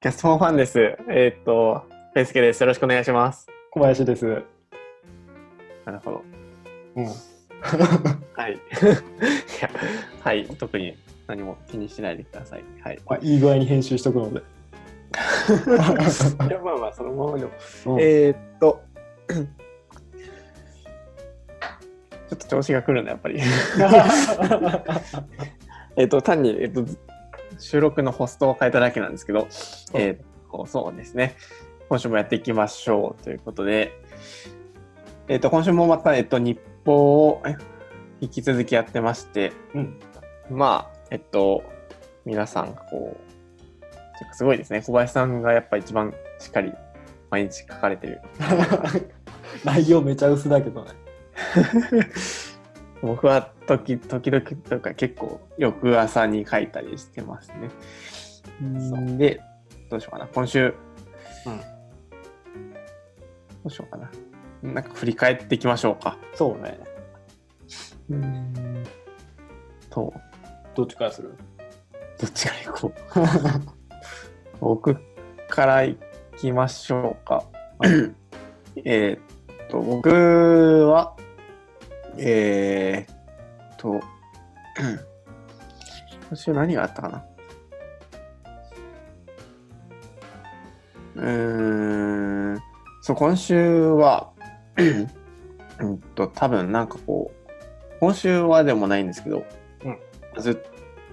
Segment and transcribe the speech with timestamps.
[0.00, 0.78] キャストファンです。
[1.10, 1.82] えーっと、
[2.14, 2.60] ペイスケです。
[2.60, 3.48] よろしくお願いします。
[3.72, 4.44] 小林です。
[5.84, 6.22] なるほど。
[6.94, 7.06] うん。
[8.32, 8.52] はい。
[8.52, 8.56] い
[9.60, 9.68] や、
[10.22, 10.46] はい。
[10.56, 12.64] 特に何も気にしないでください。
[12.80, 13.00] はい。
[13.08, 14.38] まあ、いい具合に編集しとくので。
[14.38, 14.42] い
[16.48, 17.50] や、まあまあ、そのままでも。
[17.86, 18.80] うんえーっと、
[19.28, 23.40] ちょっと調子が来るね、やっぱり。
[25.96, 27.07] えーっと、単に、えーっと、
[27.58, 29.48] 収録のホストを変えただけなんですけど、
[29.94, 31.36] えーそうですね。
[31.88, 33.92] 今週もやっていきましょうということで、
[35.28, 37.56] えーっと、今週もまた、えーっと、日報をえ
[38.20, 40.00] 引き続きやってまして、うん。
[40.50, 41.62] まあ、えっと、
[42.24, 44.82] 皆さん、こう、すごいですね。
[44.82, 46.72] 小林さんがやっぱ一番しっかり
[47.30, 48.20] 毎日書かれてる。
[49.64, 50.90] 内容めちゃ薄だけどね。
[53.02, 57.70] 僕は時時々とか結構翌朝に書いたりしてますね。
[58.90, 59.40] そうで、
[59.90, 60.26] どうしようかな。
[60.34, 60.74] 今週、
[61.46, 61.64] うんど
[63.66, 64.10] うしようかな。
[64.62, 66.16] なんか振り返っていきましょうか。
[66.34, 66.78] そうね。
[68.10, 68.84] うん。
[69.90, 70.12] と、
[70.74, 71.34] どっちからする？
[72.20, 73.20] どっちから行こう。
[74.60, 74.96] 僕
[75.48, 75.96] から行
[76.36, 77.44] きましょうか。
[78.84, 80.08] えーっと、僕
[80.88, 81.14] は、
[82.18, 84.00] えーっと、
[86.28, 87.24] 今週何があったかな？
[91.16, 92.58] うーん、
[93.02, 94.30] そう、今週は、
[95.80, 97.52] うんと、多分なんかこう、
[98.00, 99.44] 今週はでもないんですけど、
[100.38, 100.56] ずっ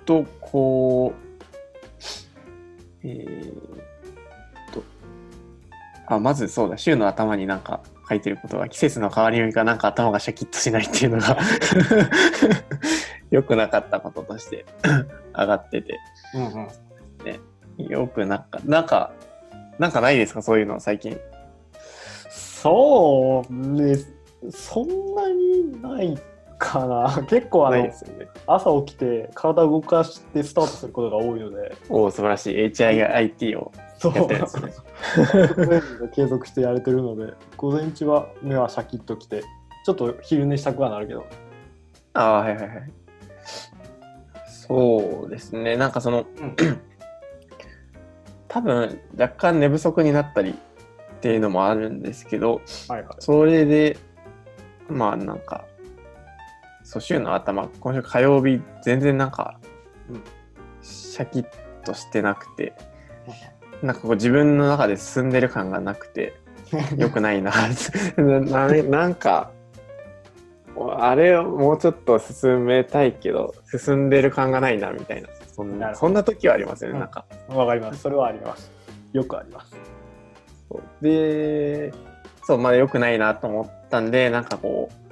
[0.05, 1.21] とこう、
[3.03, 3.55] えーっ
[4.73, 4.83] と、
[6.07, 11.37] あ、まずそうだ、週の頭になんか書いてることが、季節の変わり目がなんか頭がシャキッとしないっていうのが
[13.31, 14.65] 良くなかったこととして
[15.35, 15.99] 上がってて、
[16.35, 16.53] うん
[17.77, 17.87] うん。
[17.89, 19.11] よくなんか、なんか、
[19.79, 20.41] なんかないですか？
[20.41, 21.17] そういうの最近。
[22.29, 23.97] そうね。
[24.51, 26.17] そんなにない
[26.57, 27.23] かな。
[27.27, 27.93] 結構あのね。
[28.47, 32.65] 朝起きて体を動かしてスタートすることが多いので、おお、素晴らしい。
[32.65, 33.71] HIIT を。
[33.97, 34.13] そう。
[34.15, 35.81] やってるんですね
[36.13, 39.43] 継続してやれてるので、午前中は目はシャキッときて、
[39.85, 41.25] ちょっと昼寝したくはなるけど。
[42.13, 42.93] ああ、はいはいはい。
[44.47, 45.75] そうですね。
[45.77, 46.55] なんかその、うん
[48.55, 50.53] 多分若干寝不足になったりっ
[51.19, 53.15] ていうのもあるんですけど、はいはい。
[53.19, 53.97] それで、
[54.87, 55.65] まあなんか、
[56.85, 59.59] そう、週の頭、今週火曜日、全然なんか、
[60.09, 60.23] うん。
[60.81, 61.45] シャキッ
[61.83, 62.73] としてなくて、
[63.81, 66.39] なんかこう自分の中で進んでる感がなくて、
[66.97, 67.51] よくないな。
[68.17, 69.51] なななんか
[70.97, 75.29] あれをもうちょっと進めたいけど進んでる感がないなみたいな。
[75.55, 76.99] そんなそんな時はありますよね、うん。
[76.99, 77.25] なんか。
[77.49, 78.01] わかります。
[78.01, 78.71] それはあります。
[79.13, 79.75] よくあります。
[80.69, 81.03] そう。
[81.03, 81.93] で
[82.43, 85.04] そうまだ良くないなと思ったんでなんかこう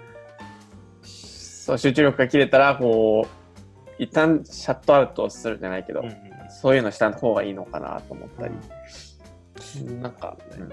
[1.63, 6.03] そう集中力が切れたらこう一旦シャットアウトするじゃないけど、
[6.49, 8.53] そういうのした方がいいのかなと思ったり、
[10.01, 10.69] なんか、うん。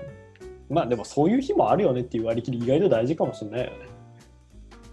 [0.68, 3.76] まあでもそういう日もあるよねっていう割り切り意外と大事かもしれないよね。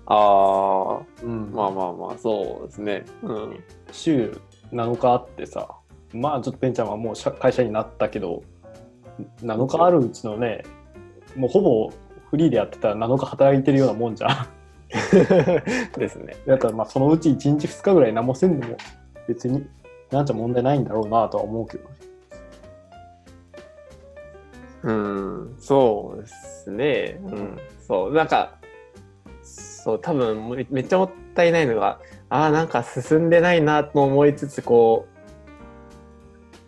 [0.06, 1.52] ああうん。
[1.52, 3.04] まあまあまあそうですね。
[3.24, 3.64] うん。
[3.92, 4.40] 週
[4.72, 5.68] 7日あってさ
[6.14, 8.44] まあちょっとペンちゃんはもう社会社になったけど
[9.42, 10.64] 7日あるうちのね
[11.36, 11.92] もうほぼ
[12.30, 14.57] フリーでやってたら7日働いてるようなもんじゃん。
[15.98, 16.36] ですね。
[16.46, 18.78] だからまあそのうち1日2日ぐらい何もせんでも
[19.28, 19.68] 別に
[20.12, 21.96] なんちゃ問題ないんだろうなとは思うけどね。
[24.84, 27.20] うん、そうですね。
[27.24, 28.56] うん、そう、なんか、
[29.44, 32.00] そう、多分めめっちゃもったいないのが、
[32.30, 35.08] ああ、なんか進んでないなと思いつつ、こ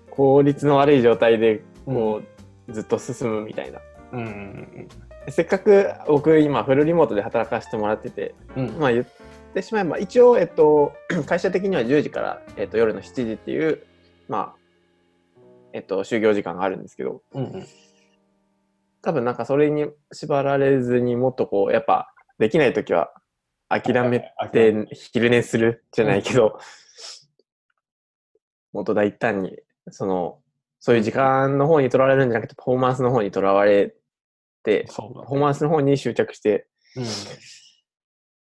[0.07, 2.21] う、効率の悪い状態で、こ
[2.67, 3.79] う、ずっと進むみたいな。
[4.11, 4.87] うん
[5.31, 8.79] せっかく僕今フルリモートで働かせてもらってて、うん。
[8.79, 9.05] まあ言っ
[9.53, 10.93] てしまえば、一応、えっと、
[11.25, 13.83] 会社的には10時から、えっと、夜の7時っていう、
[14.27, 14.59] まあ、
[15.73, 17.67] えっと、就業時間があるんですけど、うんうん。
[19.01, 23.11] 多分なんかそれに縛られずにもっとこう、やっぱ、できないときは
[23.67, 26.59] 諦めて昼寝するじゃないけど、
[28.71, 29.57] もっと大胆に、
[29.91, 30.39] その、
[30.79, 33.93] そういう時間の方に取られるんじゃなくて、パフォーマンスの方にとらわれ
[34.63, 37.05] パフォーマンスの方に執着してうん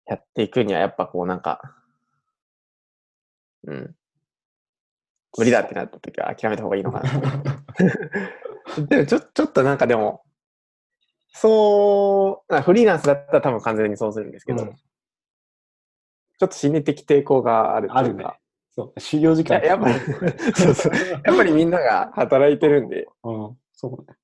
[0.05, 1.61] やっていくには、やっぱこうなんか、
[3.65, 3.95] うん。
[5.37, 7.09] 無理だってなった時は諦めた方がいいのかな。
[8.85, 10.23] でもちょ、ちょっとなんかでも、
[11.29, 14.75] そう、あフリーランスだったら多分完全にそうするんですけど、うん
[16.39, 18.25] ちょっと心理的抵抗があるっていうか、あるね
[18.75, 19.59] そう、修行時間。
[19.59, 19.99] ややっぱり
[20.55, 24.17] そうそうやっぱりみんなが働いてるんで、うん、そうね。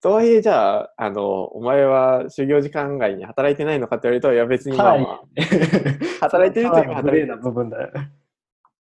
[0.00, 5.20] とはいえじゃあ、あの、お前は就業時間外に働いてないのかって言われると、いや別にまあまあ、
[6.20, 7.42] 働いてるといえばグレーな働いてる。
[7.42, 7.92] 部分だよ。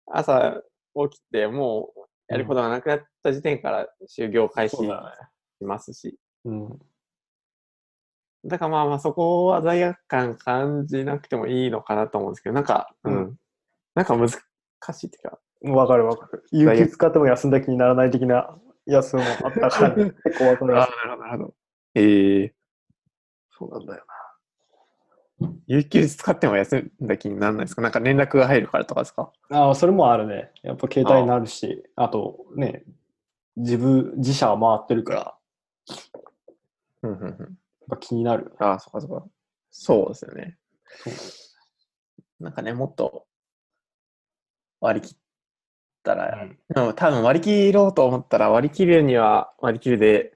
[0.07, 0.63] 朝
[1.11, 5.17] 起きて、もうやることがなくなった時点から就業開始しそうだ
[5.61, 5.67] ね。
[5.67, 6.79] ますし、うん。
[8.45, 13.37] だからまあまあそこは罪悪感感じなくてもいいのかなと思うんですけど、なんか、う、うん
[13.95, 15.39] なんか難しいっていうか、
[15.73, 16.45] わかるわかる。
[16.53, 18.57] 有給使っても休んだ気にならない的な
[18.89, 21.55] やつもあったから、ね、 結構わかるなるほど、なるほど。
[21.95, 22.55] ええ
[23.51, 24.05] そうなんだよ
[25.41, 25.49] な。
[25.67, 27.83] 有給使っても休んだ気にならないですか？
[27.83, 29.33] なんか連絡が入るからとかですか？
[29.51, 30.53] ああ、それもあるね。
[30.63, 32.85] やっぱ携帯になるし、あとね、
[33.57, 35.39] 自分、自社は回ってるから、
[37.03, 37.33] やうんうんうん。
[37.33, 37.37] っ
[37.89, 38.55] ぱ気になる。
[38.59, 39.27] ああ、そっかそっか。
[39.71, 40.59] そうですよね。
[42.41, 43.27] なんかね、もっと
[44.81, 45.19] 割り切っ
[46.03, 46.47] たら、
[46.77, 46.95] うん。
[46.95, 50.33] 多分割り切ろうと思ったら割り切るには割り切るで、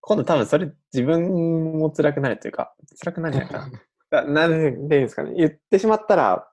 [0.00, 3.70] 今度多分それ自分も辛くなるというか、辛くなるんじゃないか
[4.10, 4.22] な。
[4.22, 5.34] ななんでですかね。
[5.36, 6.48] 言ってしまったら、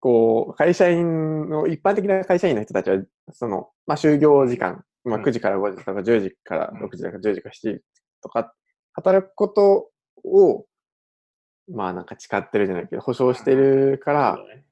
[0.00, 3.00] こう、会社員の、一般的な会社員の人たちは、
[3.32, 5.24] その、まあ、就業時間、まあ、うん。
[5.24, 6.84] 9時から5時とか10時からうん。
[6.84, 7.80] 6時とか10時から7時
[8.22, 8.52] とか、
[8.92, 9.90] 働くこと
[10.24, 10.66] を、
[11.72, 14.63] まあなんか誓ってるじゃないけど、保証してるから、そうだね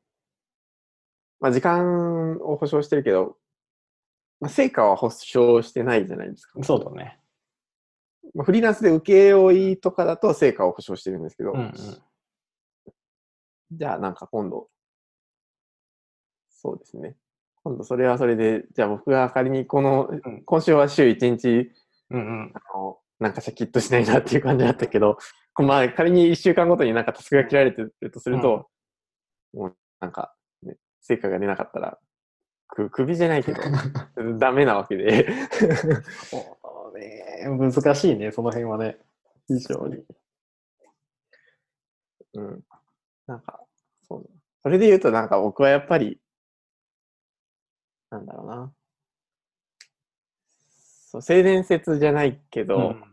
[1.43, 3.37] まあ時間を保証してるけど、
[4.41, 6.63] まあ成果は保証してないじゃないですか。
[6.63, 7.19] そうだね。
[8.33, 11.73] まあ、フリーランスで請負とかだと成果を保証してるんですけど、うんうん。
[13.73, 14.69] じゃあなんか今度、
[16.49, 17.17] そうですね。
[17.65, 21.73] 今度それはそれで、じゃあ僕が仮にこの、ん今週は週1日、
[22.11, 22.53] うんうん。
[22.55, 25.19] あの、なんかシャキッとしないなっていう感じだったけど、
[25.57, 28.69] まあ仮に1週間ごとになんかタスクが切られてるとすると、
[29.53, 30.42] もうなんか、ね、
[31.03, 31.99] 成果が出なかったら、
[32.69, 33.61] く首じゃないけど、
[34.39, 35.29] ダメなわけで。
[36.31, 37.45] そうね。
[37.49, 38.99] 難しいね、その辺はね。
[39.47, 40.05] 非常に。
[42.35, 42.65] うん。
[43.27, 43.61] なんか、
[44.09, 44.31] そう。
[44.63, 46.21] それで言うとなんか僕はやっぱり、
[48.11, 48.73] なんだろうな。
[51.11, 53.12] そう、性善説じゃないけど、うん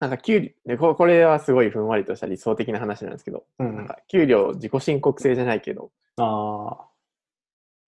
[0.00, 6.86] なんか給料でこ、これはすごいふんわりとした理想的な話なんですけど、うんなんか給料自己申告制じゃないけど、あ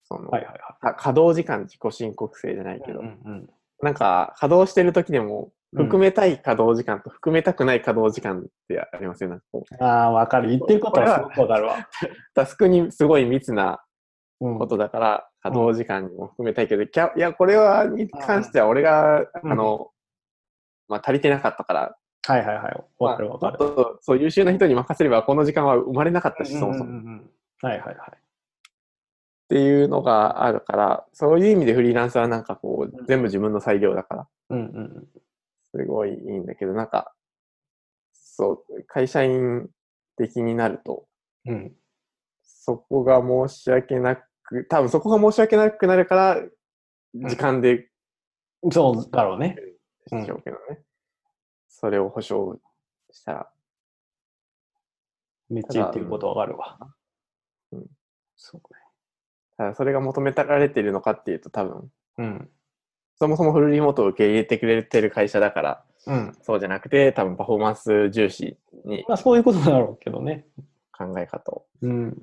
[0.04, 2.94] その、いはいはか稼働時間自己申告制じゃないけい。
[2.94, 3.50] ど、うんうん
[3.82, 9.40] なんか稼働してる時でも、うん含めたい稼働時間と含めたくない稼働時間ってありますよね。
[9.78, 10.48] ああ、わかる。
[10.48, 11.88] 言ってることはすごくわかるわ。
[12.34, 13.82] タスクにすごい密な
[14.40, 19.90] うんことだから、稼働時間にも含めたいけど、いや、これは、に関しては俺が、うんあの、
[20.88, 21.96] まあ、足りてなかったから、
[22.26, 22.84] はいはいはい。
[22.98, 23.58] わかるわかる。
[23.60, 26.86] まあそう優秀な人に任せれば、この時間は生まれなかったし、そもそも。
[26.86, 27.30] っうんうんうん
[27.62, 28.18] はいはいはい。
[29.48, 35.08] ていうのがあるから、そういう意味でフリーランスはなんかこう、全部自分の裁量だから、うんうん
[35.72, 37.12] すごいいいんだけど、なんか、
[38.12, 39.68] そう、会社員
[40.16, 41.06] 的になると、
[41.46, 41.52] うん。
[41.52, 41.72] うん。
[42.42, 46.42] そこが申し訳なく、多分そこが申し訳なくなるから、
[47.14, 47.88] 時間で
[48.72, 49.56] そうだろうね。
[50.10, 50.82] でしょうけどね。
[51.68, 52.58] それを保証
[53.10, 53.48] したら、
[55.48, 56.78] めっちゃ言ってることわかるわ。
[57.72, 57.86] うん
[58.36, 58.60] そう
[59.56, 61.88] ただそれが求められているのかっていうと多分、ね。
[62.18, 62.50] うん。
[63.18, 66.36] そもそもフルリモートを受け入れてくれてる会社だから、うん。
[66.42, 70.46] そうじゃなくて、多分パフォーマンス重視にまあそういうことだろうけどね。
[70.92, 72.16] 考え方をうん。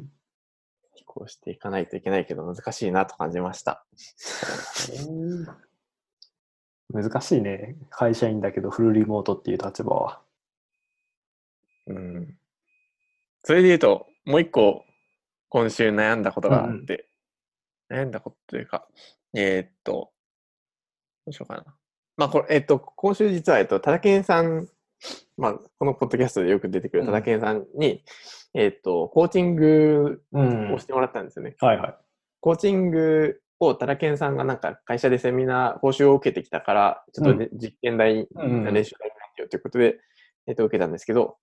[0.93, 3.83] 飛行していかないといけないけど難しいなと感じました。
[6.93, 7.75] 難しいね。
[7.89, 10.21] 会社員だけどフルリモートっていう立場は。
[11.87, 12.37] うん。
[13.43, 14.85] それで言うと、もう一個、
[15.49, 17.07] 今週悩んだことがあって、
[17.89, 18.87] 悩んだことというか、
[19.33, 20.11] えーっと、
[21.25, 21.65] どうしようかな。
[22.15, 24.69] まあ、これ、えーっと、今週実は、えっと、タダケンさん、
[25.35, 28.03] まあ、このポッドキャストでよく出てくるタダケンさんに、
[28.53, 31.55] えーっと、コーチングうんをしてもらったんですよね。
[31.59, 31.95] はいはい。
[32.39, 39.99] コーチングをタダケンさんがなんか会社でセミナー、講習を受けてきたから、ちょっとね、実験台、うん練習台によということで、
[40.47, 41.37] えっと、受けたんですけど、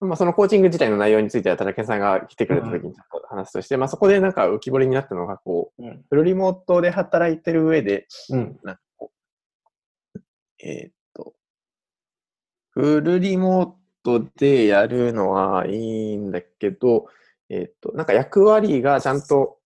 [0.00, 6.04] まあ、そのコーチング自体の内容については、タダケンさんが来てくれた時にちょっと話すとして、まあ、そこでなんか浮き彫りになったのが、こう、うん。
[6.08, 8.58] フルリモートで働いてる上で、うん。
[8.62, 9.12] なんかこ
[10.14, 10.20] う、
[10.62, 11.34] えーっと、
[12.70, 13.70] フルリモー
[14.02, 17.06] トでやるのはいいんだけど、
[17.50, 19.58] えーっと、なんか役割がちゃんと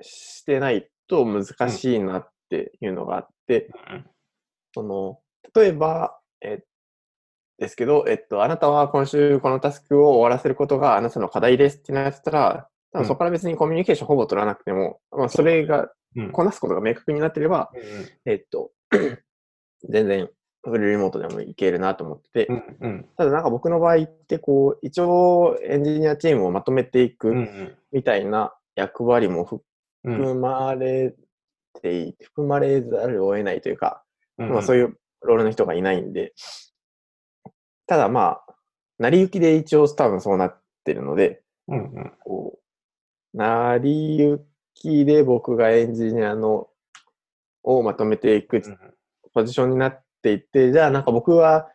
[0.00, 3.70] してないと難しいなっていうのがあって、
[4.74, 5.18] その、
[5.54, 6.62] 例えば、えー
[7.58, 16.32] ですけど、えっと、あなたは今週このタスクを終わらせることがあなたの課題ですってなってたら、多分そこから別にコミュニケーションほぼ取らなくても、まあ、それがうん。
[16.32, 17.70] こなすことが明確になってれば、
[18.26, 18.70] えっと、
[19.88, 20.28] 全然
[20.62, 23.08] フルリモートでもいけるなと思ってて、うんうん。
[23.16, 29.60] ただなんか僕の場合ってこう、一応エンジニアチームをまとめていくんみたいな役割もうん
[30.02, 31.14] 含まれ
[31.80, 34.02] ていて、含まれざるを得ないというか、
[34.38, 36.32] うんまあそういうロールの人がいないんで、
[37.86, 38.54] ただまあ、
[38.98, 42.12] 成り行きで一応多分そうなってるので、うんうん。
[42.20, 42.58] こ
[43.34, 44.40] う、成り行
[44.74, 46.68] きで僕がエンジニアの
[47.62, 48.62] をまとめていく
[49.32, 51.68] ポジションになっていって、じゃあなんか僕は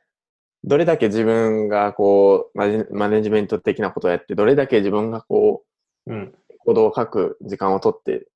[0.64, 5.64] どれだけ自分がこうマジマネジメント的なことをやって、どれだけ自分がこ
[6.06, 6.36] ううん
[6.68, 8.28] 行動を書く時間をとって、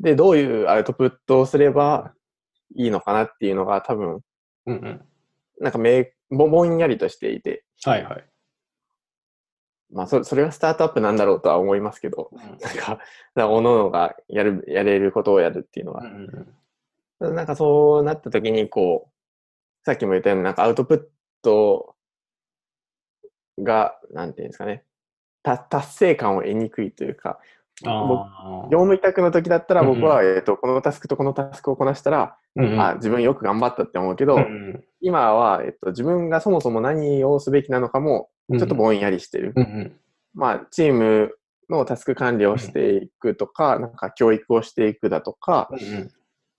[0.00, 2.12] で、どういうアウトプットをすれば
[2.76, 4.20] いいのかなっていうのが多分、
[4.66, 5.00] うんうん。
[5.60, 8.24] なんかめぼぼんやりとしていて、はいはい。
[9.92, 13.00] まあそそれがスタートアップなんだろうとは思いますけど、なんか、
[13.48, 16.04] おののがやる、やれることをやるっていうのは。
[16.04, 16.54] うん
[17.18, 17.34] うん。
[17.34, 19.12] なんかそうなった時に、こう、
[19.86, 21.02] さっきも言ったように、なんかアウトプッ
[21.42, 21.96] ト
[23.58, 24.84] が、なんていうんですかね、
[25.42, 27.40] た達成感を得にくいというか、
[27.84, 30.00] 業務委託の時だったらうんうん。
[30.00, 32.80] 僕は、えっと、このタスクとこのタスクをこなしたら、ーうん。
[32.80, 39.52] あ、自分よく頑張ったって思うけど、うん今は、えっと、自分がそもそも何をすべきなのかも、うんちょっとぼんやりしてる。
[39.56, 39.92] うんうん。
[40.34, 41.32] まあ、チーム
[41.70, 46.10] のタスク管理をしていくとか、なんか教育をしていくだとか、うん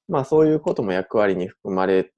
[0.07, 2.11] まあそういうことも役割に含まれ、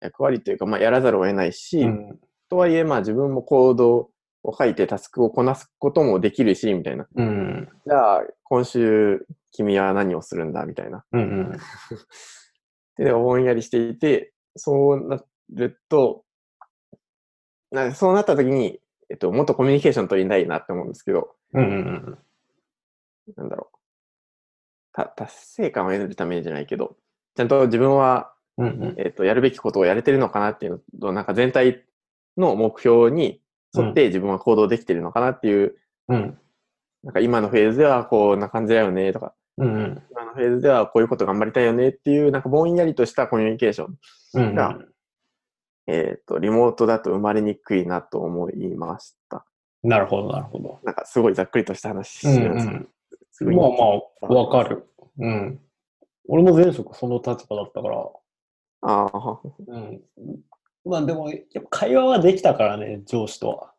[0.00, 2.18] 役割というか、まあやらざるを得ないし、うん
[2.50, 4.09] とはいえまあ自分もコード
[4.42, 7.06] を書いてタスクをこなすこともできるし、みたいな。
[7.14, 11.04] うんじゃあ今週君は何をするんだ、みたいな。
[11.12, 11.58] うんうん
[13.04, 16.24] で、ぼんやりしていて、そうなると、
[17.70, 22.18] なそうなった時に、えっと、もっとコミュニケーション取りたいなって思うんですけど、うんうん
[23.36, 23.76] なんだろう。
[24.92, 26.96] た達成感を得るためじゃないけど、
[27.36, 31.84] ちゃんと自分はうんうんえっ、と、やるべきことをやれてるのかなっていうのと、なんか全体
[32.36, 33.40] の目標に
[33.76, 35.76] 沿って自分は行動できてるのかなっていう、
[36.08, 36.38] うん
[37.02, 43.98] なんか今のフェーズではこんな感じだよねとか、うんうん今のフェーズではこういうこと頑張りたいよねっていう、なんかぼんやりとしたコミュニケーション、
[44.34, 44.78] うんが
[45.86, 49.44] えっ、と、リモートだと生まれにくいなと思いました。
[49.82, 50.78] なるほどなるほど。
[50.84, 52.88] なんかすごいざっくりとした話しうんますけどうん
[53.32, 53.68] すごいまあ
[54.28, 54.86] まあ、わかる。
[55.18, 55.60] うん。
[56.28, 57.96] 俺も前職その立場だったから、
[58.82, 60.00] ああ、うん。
[60.90, 63.72] まあでも、やっぱ会話はできたからね、上司とは。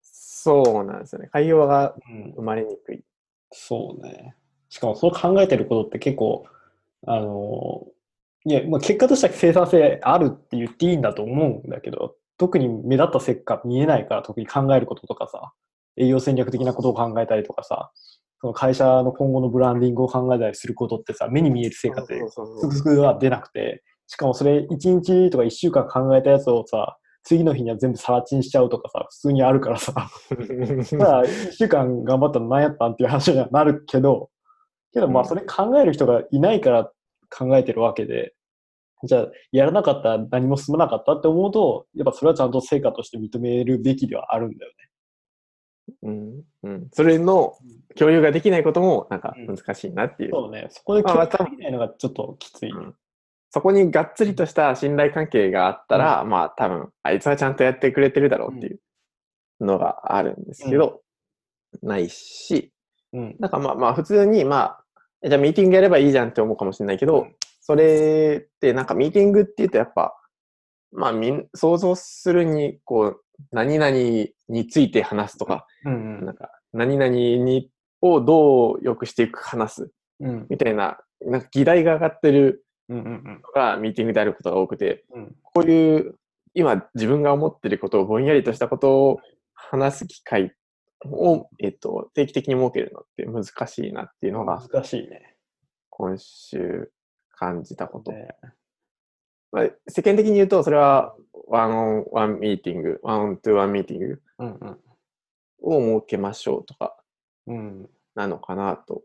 [0.00, 1.28] そうなんですよね。
[1.32, 2.32] 会話がうん。
[2.36, 3.02] 生まれにくい。
[3.50, 4.36] そうね。
[4.68, 6.44] しかも、そう考えてることって結構、
[7.06, 7.86] あの、
[8.46, 15.52] いや、まあ、結果としては生産性あるって言っていいんだと思うんだけど、特に目立った成果見えないから、特に考えることとかさ、
[15.96, 17.90] 営業戦略的なことを考えたりとかさ、
[18.40, 29.92] その会社の今後のブランディングを考えたりすることってさ、目に見える成果ってすぐすぐは出なくて、しかもそれ1日とか1週間考えたやつをさ、次の日には全部さらちんしちゃうとかさ、普通にあるからさ、
[30.30, 34.30] ただ1週間頑張ったの何やったんっていう話にはなるけど、
[34.92, 35.26] けどまうん。
[35.26, 36.92] あそれ考える人がいないから
[37.30, 38.34] 考えてるわけで、
[39.04, 44.84] じゃあやらなかったら何も進まなかったって思うと、やっぱそれはちゃんと成果として認めるべきではあるんだよね。
[46.02, 46.42] うん。
[46.62, 47.54] うん、それの
[47.96, 49.56] 共有ができないこともなんかうん。
[49.56, 50.30] 難しいなっていう。
[50.30, 52.72] そうね、そこで共有できないのがちょっときつい。
[52.72, 52.78] ね。
[52.78, 52.94] うん
[53.54, 58.80] そこにがっつりとした信頼関係があったら、まあ多分、あいつはちゃんとやってくれてるだろうっていう
[59.60, 61.02] のがあるんですけど、
[61.80, 62.72] ないし、
[63.12, 63.36] うん。
[63.38, 64.80] なんかまあまあ普通にま
[65.22, 67.36] あ、じゃあミーティングやればいいじゃんって思うかもしれないけど、うん。
[67.60, 70.16] それってなんかミーティングって言うとやっぱ、
[70.90, 73.20] まあみん、想像するに、こう、
[73.52, 73.96] 何々
[74.48, 76.26] について話すとか、うんうん。
[76.26, 77.70] なんか、何々に、
[78.00, 80.46] をどう良くしていくか話すうん。
[80.50, 86.18] みたいな、なんか議題が上がってるがミーティングであることが多くて、うんこういう、
[86.54, 89.20] 今自分が思ってることをぼんやりとしたことを
[89.54, 90.52] 話す機会
[91.04, 95.36] を、えっと、定期的に設けるのって難しいなっていうのが、難しいね。
[95.90, 96.90] 今週
[97.30, 98.12] 感じたこと。
[98.12, 98.28] ね
[99.52, 101.14] まあ、世間的に言うと、それは、
[101.46, 104.78] ワンオンワンミーティング、ワンオントゥワンミーティングうんうん
[105.66, 106.96] を設けましょうとか、
[107.46, 109.02] うんなのかなと。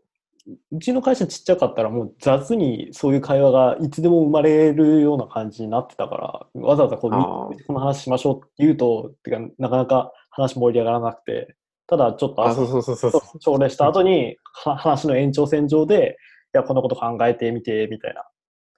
[0.72, 11.56] うちの会社ちっちゃかったらもう雑にそういう会話がいつでも生まれるような感じになってたから、わざわざこう、この話しましょうって言うと、てかなかなか話盛り上がらなくて、
[11.86, 13.38] ただちょっとあ、そうそうそうそうそう。
[13.38, 16.16] 朝礼した後には話の延長線上で、
[16.54, 18.24] いや、こんなこと考えてみて、みたいな。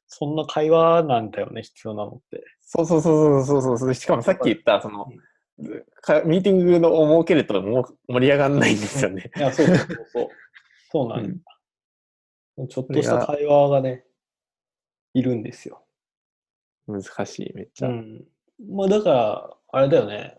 [0.08, 2.44] そんな会話なんだよね、必要なのって。
[2.60, 3.94] そうそうそうそうそうそう。
[3.94, 5.06] しかもさっき言った、その
[5.58, 9.30] ミーティングのを設けるともう盛り上がらないんですよね。
[9.36, 10.28] いや、そうそうそうそう。
[10.90, 11.34] そうなんよ
[12.68, 14.04] ちょっとした会話がね、
[15.14, 15.84] いるんですよ。
[16.86, 17.88] 難しい、めっちゃ。
[17.88, 18.24] うん。
[18.70, 20.36] まあだから、あれだよね。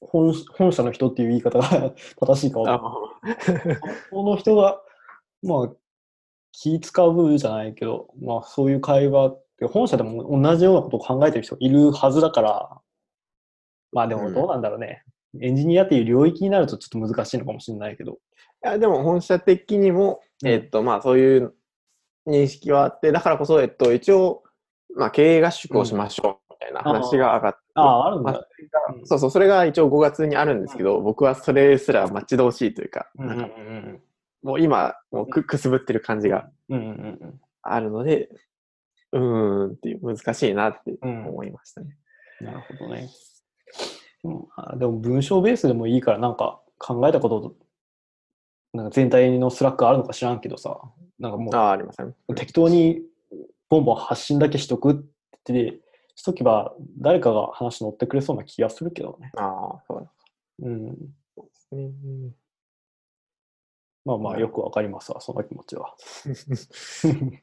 [0.00, 3.78] 本本社の人っていう言い方が 正しいかわかんないあ
[4.10, 4.80] この人が、
[5.42, 5.72] まあ、
[6.52, 12.80] 気使うじゃないけど、まあそういう会話って、本社でも同じようなことを考えてる人いるはずだから、
[13.92, 15.04] まあでもどうなんだろうね。
[15.40, 18.18] エンジニアっていう領域になるとちょっと難しいのかもしれないけど。
[18.64, 21.54] いやでも本社的にも、うんえっと、まあそういう
[22.26, 24.42] 認識はあって、だからこそ、えっと、一応、
[24.94, 28.38] まあ経営合宿をしましょうみたいな話が上がって、ああ、あるんまあだ。
[28.94, 34.02] うんそうそう、それが一応5月にあるんですけど、僕はそれすら待ち遠しいというか、なんかうん
[34.42, 36.48] もう今、もうくくすぶってる感じが
[37.62, 38.30] あるので、
[39.12, 41.26] うーんっていう難しいなってうん。
[41.26, 41.96] 思いましたね。
[42.40, 42.46] うん。
[42.46, 43.08] なるほどね。
[44.78, 47.54] でも文章ベースでもいいから、なんか考えたこと、
[48.72, 50.80] なんか全体の Slack あるのか知らんけどさ、
[51.18, 52.14] なんかもうああ、ありません。
[52.36, 53.02] 適当に
[53.68, 54.94] ボンボン発信だけしとくっ
[55.44, 55.80] て
[56.14, 59.32] しとけば誰かが話乗ってくれそうな気がするけどね。
[59.36, 60.08] ああ、そう
[60.62, 60.94] うん。
[60.96, 61.02] で
[61.52, 61.90] すね。
[64.04, 65.94] まあまあよくわかりますわ、その気持ちは。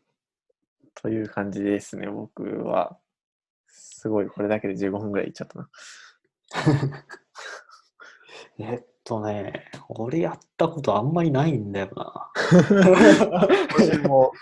[1.01, 2.97] という感じですね、僕は。
[3.67, 5.69] すごい、これだけで15分ぐらいいっちゃったな。
[8.59, 12.29] え っとね、俺やったことあんまりないんだよな。
[13.77, 14.33] 私も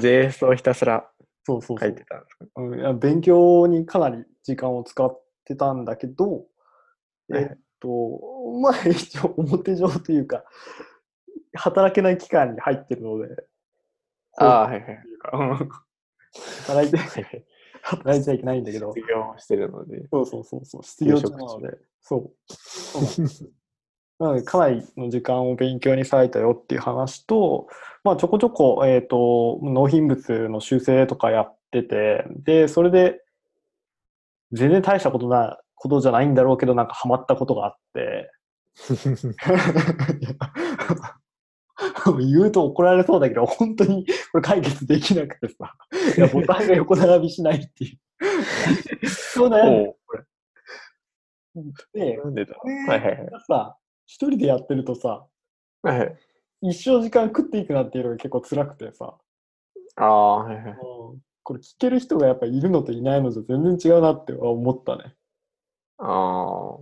[0.00, 1.08] JS をひたすら
[1.44, 2.50] そうそう書いてたんですけど。
[2.56, 6.46] うんいや勉強にかなり時間を使ってたんだけど、
[7.28, 8.20] はいえっと、
[8.60, 10.44] まあ一応表上というか、
[11.54, 13.44] 働けない期間に入ってるので、
[14.38, 14.98] ああ、はいはい。
[16.66, 16.98] 働いて、
[17.82, 20.08] 働いちゃいけないんだけど卒、業してるので。
[20.08, 22.52] そうそうそうそう、失業中なので、そう。
[22.52, 23.52] そう
[24.20, 27.68] なので、かなりの時間を勉強に割いたよっていう話と、
[28.04, 33.24] まあ、ちょこちょこ、えっ、と、納品物の修正とかやってて、で、それで、
[34.52, 38.30] 全然大したことな、ことじゃないんだろうけど、なんかハマったことがあって、
[42.18, 45.74] 言うと怒られそうだけど、本当にこれ解決できなくてさ、
[46.16, 47.98] いやボタンが横並びしないっていう。
[49.08, 49.96] そう悩んで
[51.54, 51.62] お
[51.94, 53.30] で、なんでだこれはいはいはい。
[53.30, 53.79] がさ、
[54.10, 55.24] 一人でやってるとさ、
[55.82, 56.16] はい。
[56.62, 59.14] 一生時間食っていくなっていうのが結構辛くてさ、
[59.94, 60.76] ああ、はいはい。
[61.44, 65.14] これ聞ける人がやっぱいるのといないのじゃ全然違うなって思ったね。
[65.98, 66.76] あ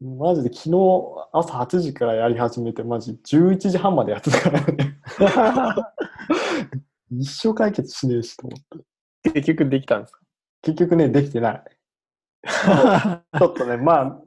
[0.00, 0.76] マジで昨日
[1.32, 4.98] 朝8時からやり始めて、マジ11時半までやってたからね。
[5.36, 5.92] あ。
[7.12, 8.80] 一生解決しねえしと思っ
[9.24, 9.32] て。
[9.34, 10.14] 結局できたんです
[10.62, 11.64] 結局ね、できてない。
[12.44, 14.22] か ちょっとね、まあ、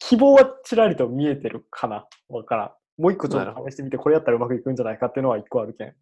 [0.00, 2.06] 希望はちらりと見えてるかな。
[2.28, 3.02] わからん。
[3.02, 5.94] もう一個ちょっと試してみて、これやったらうまくいくんじゃないかっていうのは一個あるけん。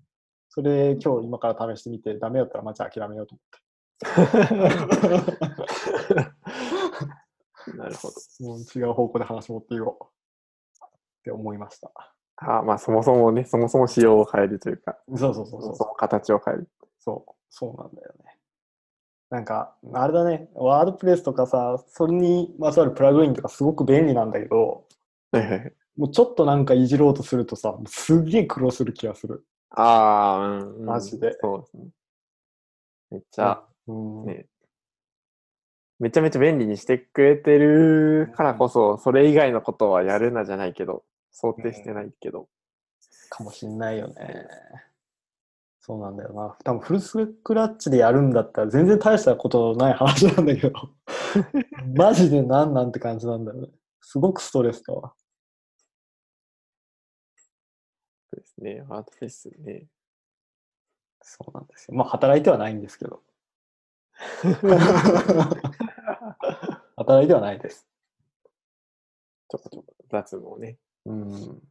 [0.48, 3.58] それ、今日今から試してみて、ダメだったらまじ諦めようと思って。
[7.76, 8.14] なるほど。
[8.46, 10.08] もう違う方向で話持っていこうっ
[11.24, 11.90] て思いました。
[12.36, 15.84] ああ、まあそもそもね、そもそも仕様を変えるというか、そうそうそうそうそもそ。
[15.84, 16.68] も形を変える。
[17.00, 18.37] そう、そうなんだよね。
[19.30, 24.86] なんか、あれだね、ワードプレスとかさ、それにまつわるプラグインとかすごく便利なんだけど、
[25.32, 25.72] はいはいはい。
[25.96, 29.44] もうちょっとなんかいじろうとするとさ、すっげえ苦労する気がする。
[29.70, 30.86] ああ、うん、うん。
[30.86, 31.88] マジでそうですね。
[33.10, 34.24] めっちゃ、うん。
[34.24, 34.46] ね
[35.98, 42.48] めちゃめちゃ便利にしてくれてるからこそ、それ以外のことはやるなじゃないけど、想定してないけど。
[43.28, 44.46] かもしんないよね。
[45.88, 46.54] そうなんだよな。
[46.64, 50.90] 多分フルスクラッチでやるんだったら全然大したことない話なんだけど、
[51.96, 53.68] マジでなんなんて感じなんだよね。
[54.02, 55.14] すごくストレスだわ。
[58.30, 58.82] そうですね。
[58.86, 59.86] ワードフェスね。
[61.22, 61.96] そうなんですよ。
[61.96, 63.22] まあ働いてはないんですけど。
[66.96, 67.88] 働いてはないです。
[69.48, 70.76] ちょこちょこ雑務をね。
[71.06, 71.62] うん。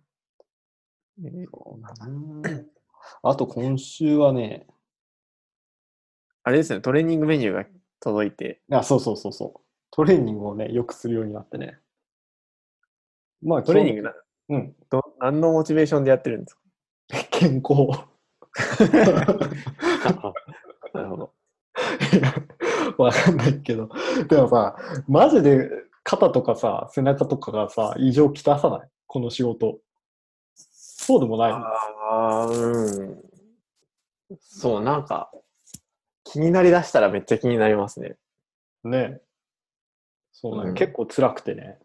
[1.19, 2.76] ねそうだな。
[3.23, 4.67] あと今週はね、
[6.43, 7.65] あれですね、トレーニングメニューが
[7.99, 9.61] 届いて、あ、そうそうそうそう。
[9.91, 11.79] トレーニングをね、よくするようになってね。
[13.41, 14.13] まあ、トレーニングな、
[14.49, 14.75] うん。
[14.89, 16.61] ど何のモチベーションでやってるんですか？
[17.31, 17.87] 健康。
[20.93, 21.33] なるほど。
[23.03, 23.89] わかんないけど。
[24.29, 24.75] でもさ、
[25.07, 25.69] マジで
[26.03, 28.89] 肩とかさ、背中とかがさ、異常きたさない？
[29.05, 29.79] この仕事。
[31.07, 31.51] そうでもない。
[31.53, 33.23] ああ、うん。
[34.41, 35.31] そう、なんか、
[36.25, 38.17] 気になりだしたらめっちゃ気になりますね。
[38.83, 39.21] ね。
[40.33, 41.79] そうね、うん結構辛くてね。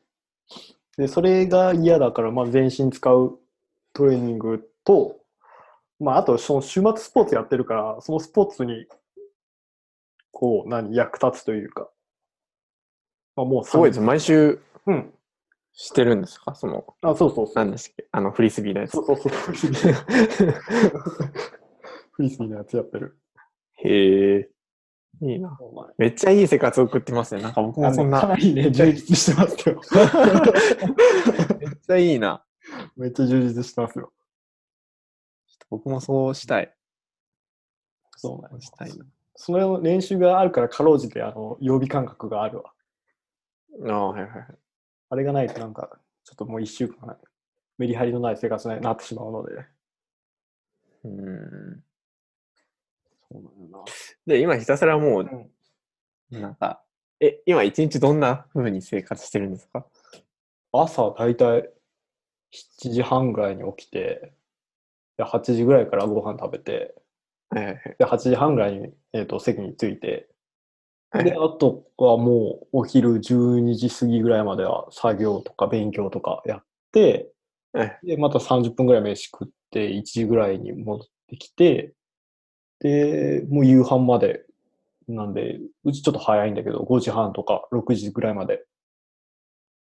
[0.96, 3.38] で、それが嫌だから、まあ、全身使う
[3.92, 5.20] トレーニングと、
[6.00, 8.88] まあ、あと、その週末スポーツやってるから、そのスポーツに、
[10.32, 11.88] こう、何、役立つというか。
[13.37, 14.00] まあ、もうすごいです。
[14.00, 15.14] 毎週うん。
[15.72, 16.54] してるんですか？
[16.54, 17.54] その、あ、そうそうそう。
[17.56, 19.00] 何でしたっけあの、フリスビーのやつそ。
[19.00, 19.32] うそうそう。
[19.32, 19.92] フリスビー
[22.12, 23.18] フリスビーのやつやってる。
[23.85, 24.48] へえ。
[25.22, 25.58] いいな。
[25.98, 27.42] めっちゃいい生活を送ってますね。
[27.42, 28.20] なんか僕もそんな。
[28.20, 29.80] かなりね、充実してますよ。
[31.58, 32.44] めっちゃいいな。
[32.96, 34.12] めっちゃ充実してますよ。
[35.70, 36.74] 僕もそうしたい。
[38.16, 39.04] そうなんですしたいな。
[39.37, 42.72] その練習があるから、かろうじて、あの、曜日感覚があるわ。
[43.88, 44.46] ああ、はいはいはい。
[45.12, 45.90] あれがないとなんか、
[46.25, 47.18] ちょっともう一週間、
[47.77, 49.66] メリハリのない生活になってしまうので。
[51.05, 51.85] うん。
[53.31, 53.85] そうなんだな。
[54.27, 55.51] で、今ひたすらもう、
[56.31, 56.83] うんなんか、
[57.20, 59.87] え、今一日どんな風に生活してるんですか？
[60.72, 61.70] 朝、だいたい
[62.51, 64.33] 7時半ぐらいに起きて、
[65.18, 66.94] で8時ぐらいからご飯食べて、
[67.51, 70.27] で8時半ぐらいに、えー、と席に着いて、はい
[71.12, 77.31] で、あとはもうお昼12時過ぎぐらいまでは作業とか勉強とかやって、
[77.72, 77.98] はい。
[78.03, 81.94] で、また30分ぐらい飯食って、1時ぐらいに戻ってきて、
[82.81, 84.44] で、もう夕飯まで、
[85.09, 88.64] なんで、うちちょっと早いんだけど、5時半とか6時ぐらいまで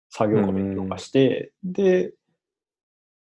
[0.09, 2.13] 作業か勉強かして、で、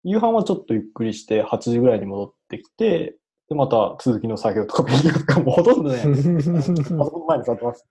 [0.02, 3.16] 夕飯はちょっとゆっくりして、8時ぐらいに戻ってきて、
[3.48, 7.86] で、また続きの作業とか勉強とか、もうほとんどね、パソコンの前に座ってます。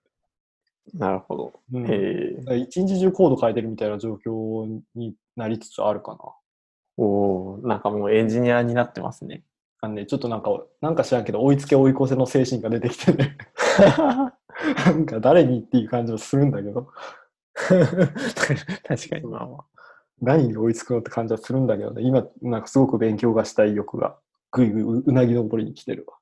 [0.94, 1.52] なるほど。
[1.72, 2.60] うん。
[2.60, 6.18] 一日中コード書いてるみたいな状況になりつつあるかな。
[6.96, 9.42] おおなんかもうエンジニアになってますね。
[9.80, 10.50] あのね、ちょっとなんか、
[10.82, 13.36] なんか知らんけど、追いつけ追い越せの精神が出てきてね。
[14.84, 16.88] なんか誰にっていう感じはするんだけど、
[17.54, 19.26] 確かに。
[19.26, 19.64] まあまあ。
[20.20, 24.18] 何に追いつくのって感じはするんだけどね、今、なんかすごく勉強がしたい欲が、
[24.50, 26.18] ぐいぐいううなぎ登りに来てるわ。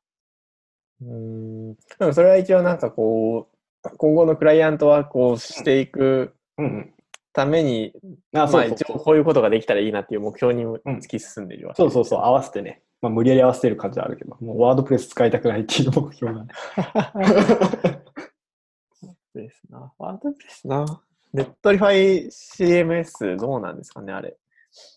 [1.02, 1.74] うーん。
[1.74, 6.94] でもそれは一応なんかこう、今後のクライアントワークをしていくうんうん。
[7.32, 7.92] ために、
[8.34, 12.82] あ、まあ一応こういうことができたらいいなっていう目標に突き進んでいるわけそうそうそう、合わせてね。
[13.00, 16.48] まあ、無理やり合わせてる感じはあるけど、もうワードプレス使いたくないっていう目標がね。
[19.34, 19.92] ですな。
[19.98, 21.02] WordPress な。
[21.32, 24.36] Netlify CMS どうなんですかね、あれ。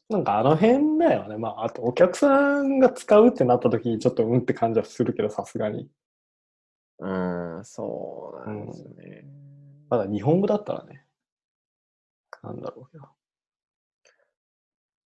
[0.10, 1.38] なんかあの辺だよね。
[1.38, 5.88] まあ、あとお客さんが使うってなった時にちょっとうんって感じはするけど、さすがに。
[7.02, 9.26] うーん、そうなんですよね。
[9.90, 11.04] まだ日本語だったらね。
[12.44, 13.06] なんだろうけど。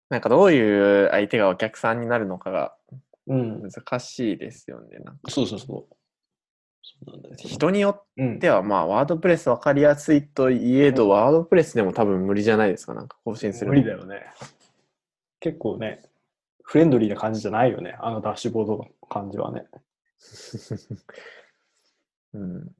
[0.08, 2.74] なんかどういう相手がお客さんになるのかが
[3.26, 3.62] うん。
[3.68, 4.98] 難しいですよね。
[4.98, 5.96] なんかそうそうそう。
[6.82, 7.36] そうなん。
[7.36, 8.38] 人によっうん。
[8.40, 14.32] ては、まあ、ワードプレス分かりやすいといえど、ワードプレスでも多分無理じゃないですか、なんか更新するの無理だよね。
[15.40, 16.02] 結構ね、
[16.62, 17.96] フレンドリーな感じじゃないよね。
[18.00, 19.66] あのダッシュボードの感じはね。
[22.34, 22.70] うん、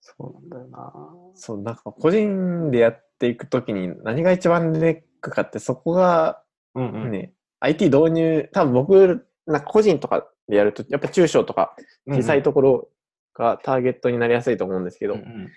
[0.00, 0.92] そうなんだよな。
[1.34, 6.42] そう、なんか個人でやっていくときに何が一番ネックかって、そこが
[6.74, 7.10] うんうん。
[7.10, 11.74] ね、IT 導入、多分僕、なんか個人とかでやると、やっぱ中小とか
[12.06, 12.88] 小さいところ
[13.34, 15.50] がターゲットになりやすいと思うんですけど、うんうん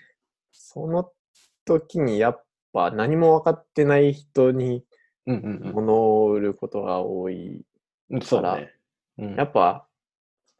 [0.56, 1.10] その
[1.64, 4.84] 時にやっぱ何も分かってない人に
[5.26, 7.64] うんうん物を売ることが多い。
[8.10, 8.20] うん。
[8.20, 8.68] そう。
[9.18, 9.86] うんやっぱ、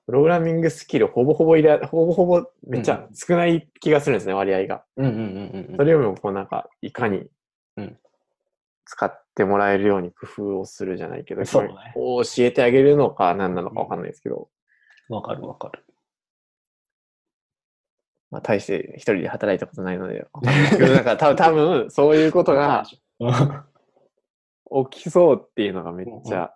[0.07, 4.85] プログラミングスキルほぼほぼいら、ほぼほぼめっちゃ少ない気がするんですね、割合が。
[4.97, 7.27] うんうんうんうんそれよりも、こうなんか、いかに
[7.77, 7.99] うん。
[8.87, 11.73] 使ってもらえるように工夫をするじゃないけど、そうね。
[11.95, 14.49] 教えてあげるのか何なのかわかんないですけど、
[15.09, 15.85] わかるわかる。
[18.31, 20.27] まあ、大して一人で働いたことないので、
[20.81, 22.85] なんか多分そういうことが
[24.91, 26.53] 起きそうっていうのがめっちゃ、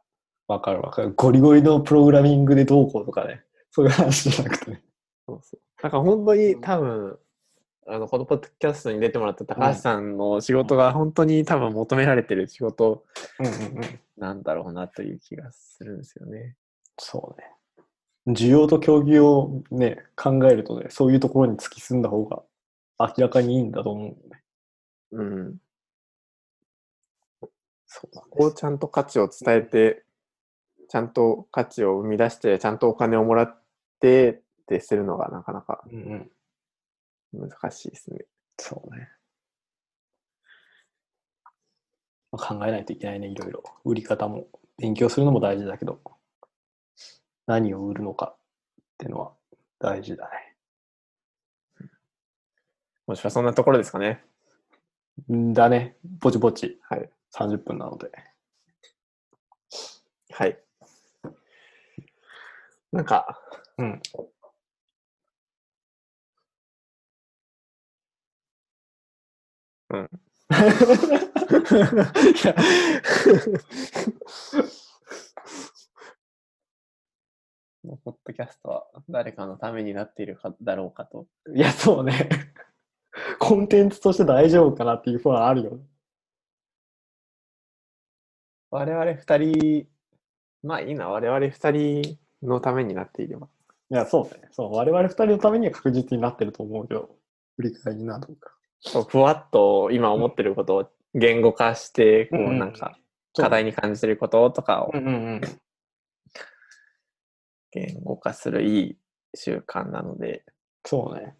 [0.49, 1.13] わかるわかる。
[1.15, 3.43] ゴリゴリのプログラミングでどうこうとかね。
[3.71, 4.83] そういう話じゃなくてね。
[5.27, 5.61] そうそう。
[5.83, 7.19] なんか本当に多分、
[7.87, 13.05] あの、このポッドキャストに出てもらった高橋さんの仕事が本当に多分求められてる仕事。
[14.17, 16.57] なんだろうなという気がするんですよね。
[16.99, 18.35] そうね。
[18.35, 22.43] 需要と供給をね、考えるとね、そういうところに突き進んだ方が
[22.99, 24.43] 明らかにいいんだと思うよね。
[25.13, 25.57] うん。
[27.87, 30.05] そうこをちゃんと価値を伝えて、
[30.89, 33.63] ちゃんと価値を生み出して、ちゃんとお金をもらっ
[34.01, 36.31] てってするのがなかなかうん
[37.33, 37.49] うん。
[37.49, 38.25] 難しいですね。
[38.59, 39.09] そうね。
[42.33, 43.63] まあ考えないといけないね、いろいろ。
[43.85, 44.47] 売り方も、
[44.79, 46.01] 勉強するのも大事だけど、
[47.47, 48.39] 何を売るのかっ
[48.99, 49.33] ていうのは
[49.79, 50.57] 大事だね。
[53.07, 54.23] もしはそんなところですかね。
[55.33, 55.97] んだね。
[56.21, 56.79] ぼちぼち。
[56.89, 57.11] はい。
[57.35, 58.11] 30分なので。
[60.31, 60.59] はい。
[62.93, 63.39] なんか、
[63.79, 64.01] うん。
[69.91, 70.11] うん。
[78.05, 81.27] ポッドキャストは誰かのためになっているかだろうかと。
[81.55, 82.29] いや、そうね。
[83.39, 85.87] コンテンツとして大丈夫かなっていう不安あるよね。
[88.71, 89.89] 我々二人、
[90.63, 93.49] まあいいな、我々二人のためになっていれば。
[93.91, 94.49] いや、そうね。
[94.53, 94.73] そう。
[94.75, 97.11] 我々二人のためには確実になってると思うけど、
[97.57, 98.53] 振り返りなどうか。
[98.81, 102.97] そうふわっと今思ってることを言語化して、こうなんか
[103.37, 104.93] 課題に感じてることとかを。
[107.71, 108.97] 言語化するいい
[109.35, 110.45] 習慣なので、
[110.85, 111.35] そうね。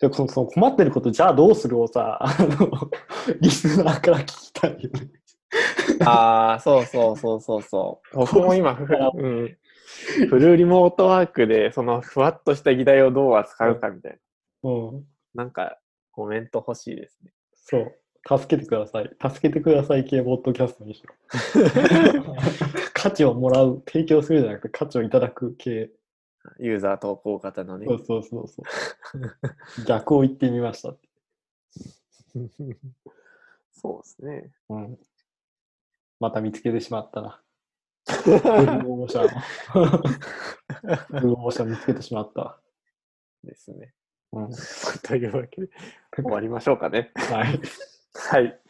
[0.00, 2.90] でそのその困ってること、じゃあどうするをさ、あの、
[3.40, 5.10] リスナーから聞きたいよね。
[6.02, 8.16] ああ、そうそうそうそうそう。
[8.16, 9.56] 僕も今、ふうん、
[10.28, 14.18] フルリモートワークで、そのふわっとした議題をどう扱うかみたい
[14.62, 14.92] うん。
[15.34, 15.44] な。
[15.44, 15.78] なんか、
[16.12, 17.32] コメント欲しいですね。
[17.54, 17.94] そう。
[18.26, 19.10] 助けてください。
[19.20, 21.14] 助けてください系ポッドキャストにしろ。
[22.94, 25.90] 価値をもらう、提供するじゃなくて価値をいただく系。
[26.58, 27.86] ユーザー投稿型のね。
[27.86, 29.84] そうそうそうそう。
[29.86, 30.94] 逆を言ってみました。
[33.72, 34.52] そうですね。
[34.68, 34.98] うん。
[36.20, 37.40] また見つけてしまったな。
[38.24, 39.28] ブルーオーシャン。
[41.10, 42.60] ブルーオーシャン見つけてしまったわ。
[43.42, 43.94] ですね。
[44.32, 44.50] うん。
[45.02, 45.68] というわけで、
[46.16, 47.12] 終わりましょうかね。
[47.14, 47.60] はい。
[48.14, 48.60] はい。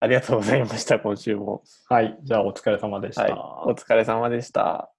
[0.00, 1.62] ありがとうございました、今週も。
[1.88, 2.18] はい。
[2.22, 3.22] じゃあお疲れ様でした。
[3.22, 3.32] はい。
[3.32, 4.92] お疲れ様でした。